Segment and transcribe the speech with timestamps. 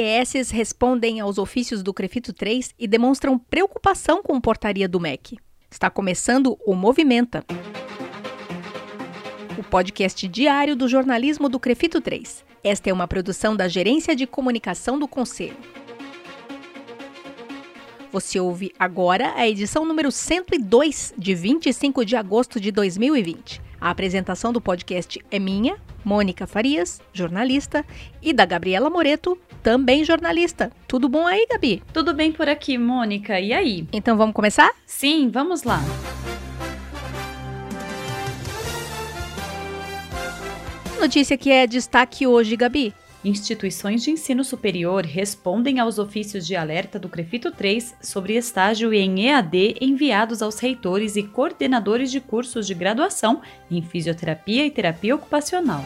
[0.00, 5.36] IES respondem aos ofícios do Crefito 3 e demonstram preocupação com portaria do MEC.
[5.70, 7.44] Está começando o Movimenta,
[9.58, 12.44] o podcast diário do jornalismo do Crefito 3.
[12.64, 15.56] Esta é uma produção da Gerência de Comunicação do Conselho.
[18.10, 23.69] Você ouve agora a edição número 102, de 25 de agosto de 2020.
[23.80, 27.84] A apresentação do podcast é minha, Mônica Farias, jornalista,
[28.20, 30.70] e da Gabriela Moreto, também jornalista.
[30.86, 31.82] Tudo bom aí, Gabi?
[31.92, 33.40] Tudo bem por aqui, Mônica.
[33.40, 33.88] E aí?
[33.90, 34.70] Então vamos começar?
[34.84, 35.80] Sim, vamos lá.
[41.00, 42.92] Notícia que é destaque hoje, Gabi.
[43.22, 49.26] Instituições de ensino superior respondem aos ofícios de alerta do Crefito 3 sobre estágio em
[49.26, 55.84] EAD enviados aos reitores e coordenadores de cursos de graduação em fisioterapia e terapia ocupacional.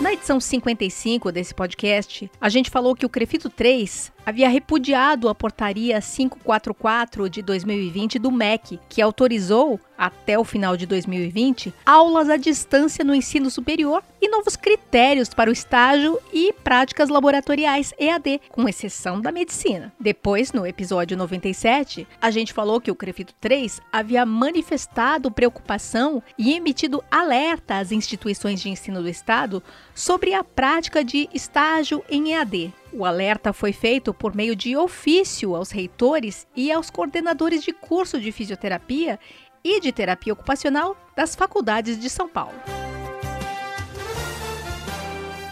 [0.00, 5.34] Na edição 55 desse podcast, a gente falou que o Crefito 3 havia repudiado a
[5.34, 12.36] portaria 544 de 2020 do MEC, que autorizou, até o final de 2020, aulas à
[12.36, 18.68] distância no ensino superior e novos critérios para o estágio e práticas laboratoriais EAD, com
[18.68, 19.92] exceção da medicina.
[19.98, 26.52] Depois, no episódio 97, a gente falou que o Crefito 3 havia manifestado preocupação e
[26.52, 29.62] emitido alerta às instituições de ensino do Estado
[29.98, 32.72] sobre a prática de estágio em EAD.
[32.92, 38.20] O alerta foi feito por meio de ofício aos reitores e aos coordenadores de curso
[38.20, 39.18] de fisioterapia
[39.64, 42.77] e de terapia ocupacional das faculdades de São Paulo.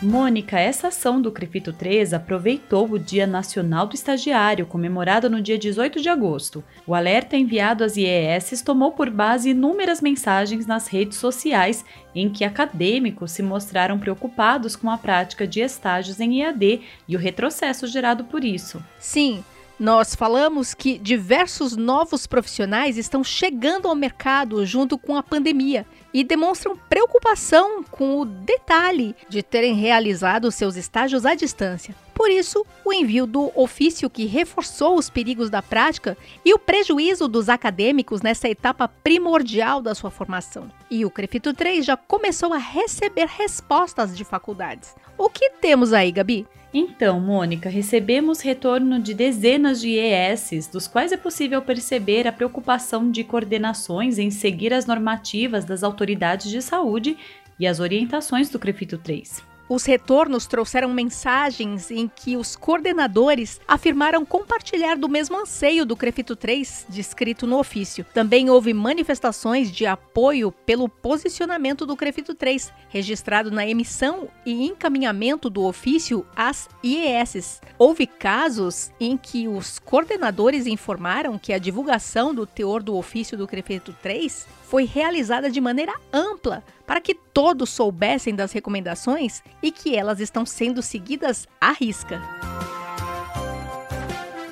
[0.02, 5.56] Mônica, essa ação do Crefito 3 aproveitou o Dia Nacional do Estagiário, comemorado no dia
[5.56, 6.62] 18 de agosto.
[6.86, 11.82] O alerta enviado às IES tomou por base inúmeras mensagens nas redes sociais
[12.14, 17.18] em que acadêmicos se mostraram preocupados com a prática de estágios em EAD e o
[17.18, 18.84] retrocesso gerado por isso.
[18.98, 19.42] Sim,
[19.78, 25.84] nós falamos que diversos novos profissionais estão chegando ao mercado junto com a pandemia
[26.14, 31.94] e demonstram preocupação com o detalhe de terem realizado seus estágios à distância.
[32.14, 37.28] Por isso, o envio do ofício que reforçou os perigos da prática e o prejuízo
[37.28, 40.70] dos acadêmicos nessa etapa primordial da sua formação.
[40.90, 44.94] E o Crefito 3 já começou a receber respostas de faculdades.
[45.18, 46.46] O que temos aí, Gabi?
[46.78, 53.10] Então, Mônica, recebemos retorno de dezenas de ES, dos quais é possível perceber a preocupação
[53.10, 57.16] de coordenações em seguir as normativas das autoridades de saúde
[57.58, 59.55] e as orientações do Crefito 3.
[59.68, 66.36] Os retornos trouxeram mensagens em que os coordenadores afirmaram compartilhar do mesmo anseio do Crefito
[66.36, 68.06] 3, descrito no ofício.
[68.14, 75.50] Também houve manifestações de apoio pelo posicionamento do Crefito 3, registrado na emissão e encaminhamento
[75.50, 77.60] do ofício às IES.
[77.76, 83.48] Houve casos em que os coordenadores informaram que a divulgação do teor do ofício do
[83.48, 89.96] Crefito 3 foi realizada de maneira ampla para que todos soubessem das recomendações e que
[89.96, 92.20] elas estão sendo seguidas à risca.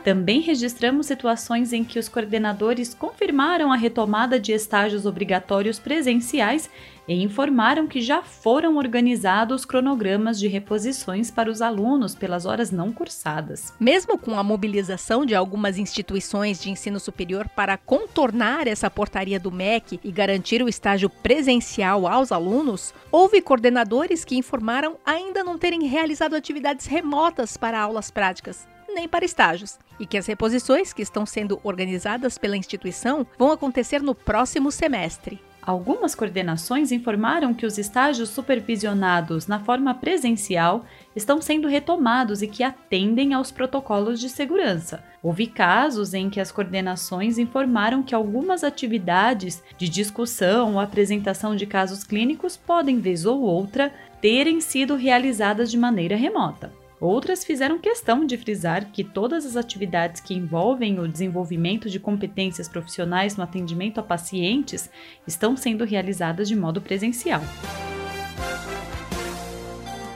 [0.05, 6.69] Também registramos situações em que os coordenadores confirmaram a retomada de estágios obrigatórios presenciais
[7.09, 12.93] e informaram que já foram organizados cronogramas de reposições para os alunos pelas horas não
[12.93, 13.73] cursadas.
[13.81, 19.51] Mesmo com a mobilização de algumas instituições de ensino superior para contornar essa portaria do
[19.51, 25.87] MEC e garantir o estágio presencial aos alunos, houve coordenadores que informaram ainda não terem
[25.87, 31.27] realizado atividades remotas para aulas práticas nem para estágios, e que as reposições que estão
[31.27, 35.41] sendo organizadas pela instituição vão acontecer no próximo semestre.
[35.67, 40.85] Algumas coordenações informaram que os estágios supervisionados na forma presencial
[41.17, 45.03] estão sendo retomados e que atendem aos protocolos de segurança.
[45.23, 51.65] Houve casos em que as coordenações informaram que algumas atividades de discussão ou apresentação de
[51.65, 53.91] casos clínicos podem, vez ou outra,
[54.21, 56.84] terem sido realizadas de maneira remota.
[57.05, 62.67] Outras fizeram questão de frisar que todas as atividades que envolvem o desenvolvimento de competências
[62.67, 64.89] profissionais no atendimento a pacientes
[65.27, 67.43] estão sendo realizadas de modo presencial.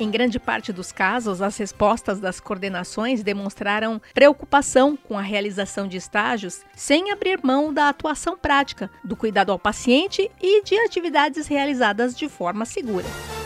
[0.00, 5.98] Em grande parte dos casos, as respostas das coordenações demonstraram preocupação com a realização de
[5.98, 12.16] estágios sem abrir mão da atuação prática, do cuidado ao paciente e de atividades realizadas
[12.16, 13.37] de forma segura.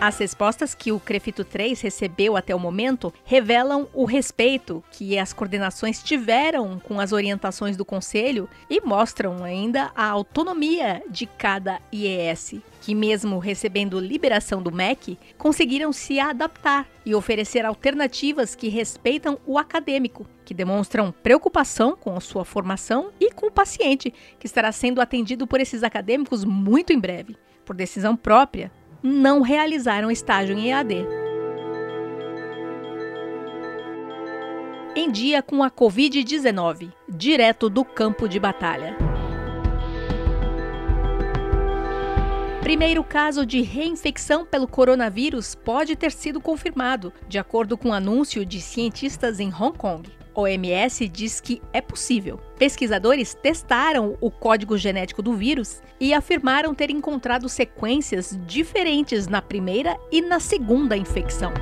[0.00, 5.32] As respostas que o Crefito 3 recebeu até o momento revelam o respeito que as
[5.32, 12.60] coordenações tiveram com as orientações do Conselho e mostram ainda a autonomia de cada IES,
[12.80, 19.58] que, mesmo recebendo liberação do MEC, conseguiram se adaptar e oferecer alternativas que respeitam o
[19.58, 25.00] acadêmico, que demonstram preocupação com a sua formação e com o paciente, que estará sendo
[25.00, 27.36] atendido por esses acadêmicos muito em breve.
[27.64, 28.72] Por decisão própria,
[29.02, 31.06] não realizaram estágio em EAD.
[34.96, 38.96] Em dia com a Covid-19, direto do campo de batalha.
[42.60, 48.44] Primeiro caso de reinfecção pelo coronavírus pode ter sido confirmado, de acordo com um anúncio
[48.44, 50.17] de cientistas em Hong Kong.
[50.38, 52.38] OMS diz que é possível.
[52.56, 59.98] Pesquisadores testaram o código genético do vírus e afirmaram ter encontrado sequências diferentes na primeira
[60.12, 61.52] e na segunda infecção.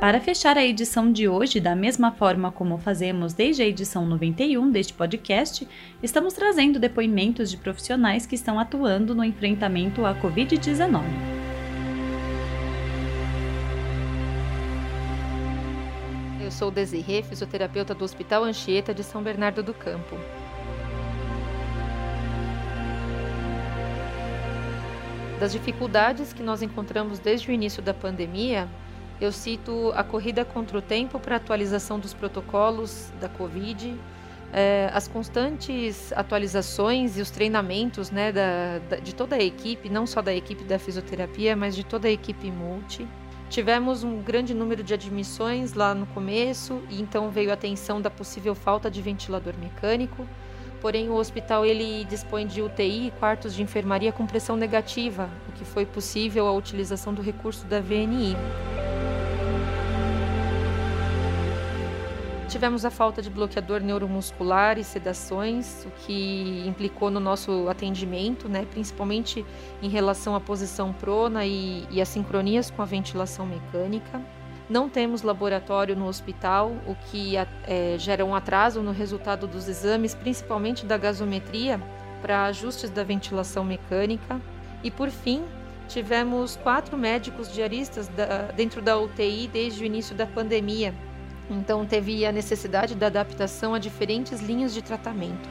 [0.00, 4.70] Para fechar a edição de hoje, da mesma forma como fazemos desde a edição 91
[4.70, 5.66] deste podcast,
[6.02, 11.43] estamos trazendo depoimentos de profissionais que estão atuando no enfrentamento à Covid-19.
[16.54, 20.16] Sou Desirê, fisioterapeuta do Hospital Anchieta de São Bernardo do Campo.
[25.40, 28.68] Das dificuldades que nós encontramos desde o início da pandemia,
[29.20, 33.98] eu cito a corrida contra o tempo para atualização dos protocolos da Covid,
[34.52, 40.06] é, as constantes atualizações e os treinamentos né, da, da, de toda a equipe, não
[40.06, 43.06] só da equipe da fisioterapia, mas de toda a equipe multi.
[43.54, 48.10] Tivemos um grande número de admissões lá no começo e então veio a atenção da
[48.10, 50.26] possível falta de ventilador mecânico.
[50.80, 55.52] Porém, o hospital ele dispõe de UTI e quartos de enfermaria com pressão negativa, o
[55.52, 58.36] que foi possível a utilização do recurso da VNI.
[62.54, 68.64] Tivemos a falta de bloqueador neuromuscular e sedações, o que implicou no nosso atendimento, né,
[68.70, 69.44] principalmente
[69.82, 74.22] em relação à posição prona e, e as sincronias com a ventilação mecânica.
[74.70, 80.14] Não temos laboratório no hospital, o que é, gera um atraso no resultado dos exames,
[80.14, 81.82] principalmente da gasometria,
[82.22, 84.40] para ajustes da ventilação mecânica.
[84.84, 85.42] E por fim,
[85.88, 90.94] tivemos quatro médicos diaristas da, dentro da UTI desde o início da pandemia,
[91.50, 95.48] então teve a necessidade da adaptação a diferentes linhas de tratamento.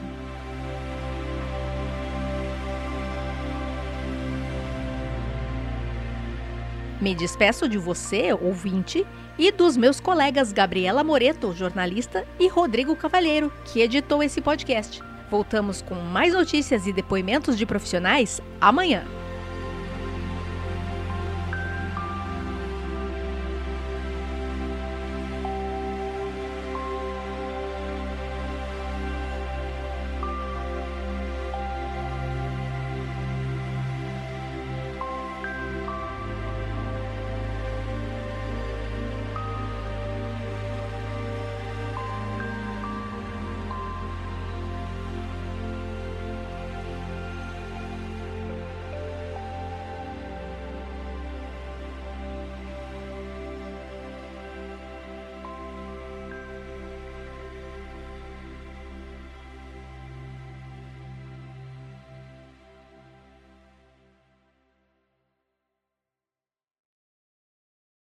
[7.00, 9.06] Me despeço de você, ouvinte,
[9.38, 15.02] e dos meus colegas Gabriela Moreto, jornalista, e Rodrigo Cavalheiro, que editou esse podcast.
[15.30, 19.04] Voltamos com mais notícias e depoimentos de profissionais amanhã.